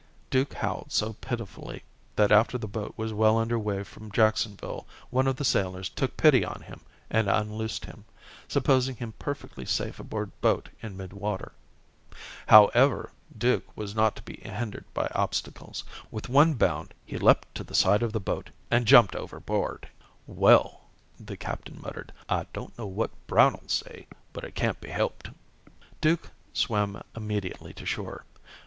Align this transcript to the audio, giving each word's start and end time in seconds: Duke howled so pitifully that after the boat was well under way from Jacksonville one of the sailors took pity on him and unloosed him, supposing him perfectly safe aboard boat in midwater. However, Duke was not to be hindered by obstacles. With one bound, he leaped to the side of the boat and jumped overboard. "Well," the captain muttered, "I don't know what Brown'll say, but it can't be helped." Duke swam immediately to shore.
Duke 0.31 0.55
howled 0.55 0.91
so 0.91 1.13
pitifully 1.13 1.83
that 2.15 2.31
after 2.31 2.57
the 2.57 2.67
boat 2.67 2.95
was 2.97 3.13
well 3.13 3.37
under 3.37 3.59
way 3.59 3.83
from 3.83 4.11
Jacksonville 4.11 4.87
one 5.11 5.27
of 5.27 5.35
the 5.35 5.45
sailors 5.45 5.89
took 5.89 6.17
pity 6.17 6.43
on 6.43 6.61
him 6.63 6.81
and 7.11 7.29
unloosed 7.29 7.85
him, 7.85 8.05
supposing 8.47 8.95
him 8.95 9.11
perfectly 9.19 9.63
safe 9.63 9.99
aboard 9.99 10.31
boat 10.41 10.69
in 10.81 10.97
midwater. 10.97 11.51
However, 12.47 13.11
Duke 13.37 13.77
was 13.77 13.93
not 13.93 14.15
to 14.15 14.23
be 14.23 14.37
hindered 14.43 14.85
by 14.95 15.07
obstacles. 15.13 15.83
With 16.09 16.29
one 16.29 16.55
bound, 16.55 16.95
he 17.05 17.19
leaped 17.19 17.53
to 17.53 17.63
the 17.63 17.75
side 17.75 18.01
of 18.01 18.11
the 18.11 18.19
boat 18.19 18.49
and 18.71 18.87
jumped 18.87 19.15
overboard. 19.15 19.87
"Well," 20.25 20.81
the 21.19 21.37
captain 21.37 21.79
muttered, 21.79 22.11
"I 22.27 22.47
don't 22.53 22.75
know 22.75 22.87
what 22.87 23.11
Brown'll 23.27 23.67
say, 23.69 24.07
but 24.33 24.43
it 24.45 24.55
can't 24.55 24.81
be 24.81 24.89
helped." 24.89 25.29
Duke 26.01 26.31
swam 26.53 27.03
immediately 27.15 27.71
to 27.75 27.85
shore. 27.85 28.25